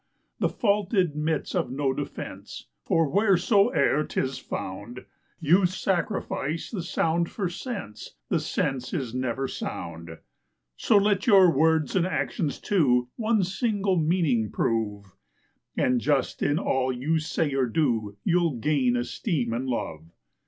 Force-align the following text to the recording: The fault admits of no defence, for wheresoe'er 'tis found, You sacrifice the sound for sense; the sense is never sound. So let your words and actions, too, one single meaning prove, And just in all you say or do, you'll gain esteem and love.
The 0.39 0.49
fault 0.49 0.95
admits 0.95 1.53
of 1.53 1.69
no 1.69 1.93
defence, 1.93 2.65
for 2.83 3.07
wheresoe'er 3.07 4.03
'tis 4.09 4.39
found, 4.39 5.05
You 5.39 5.67
sacrifice 5.67 6.71
the 6.71 6.81
sound 6.81 7.29
for 7.29 7.47
sense; 7.49 8.15
the 8.27 8.39
sense 8.39 8.95
is 8.95 9.13
never 9.13 9.47
sound. 9.47 10.17
So 10.75 10.97
let 10.97 11.27
your 11.27 11.55
words 11.55 11.95
and 11.95 12.07
actions, 12.07 12.59
too, 12.59 13.09
one 13.15 13.43
single 13.43 13.95
meaning 13.95 14.49
prove, 14.51 15.13
And 15.77 16.01
just 16.01 16.41
in 16.41 16.57
all 16.57 16.91
you 16.91 17.19
say 17.19 17.53
or 17.53 17.67
do, 17.67 18.17
you'll 18.23 18.55
gain 18.57 18.97
esteem 18.97 19.53
and 19.53 19.67
love. 19.67 20.09